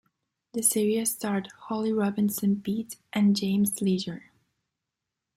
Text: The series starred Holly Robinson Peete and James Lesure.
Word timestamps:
The 0.55 0.63
series 0.63 1.11
starred 1.11 1.49
Holly 1.67 1.93
Robinson 1.93 2.55
Peete 2.59 2.95
and 3.13 3.35
James 3.35 3.71
Lesure. 3.83 4.31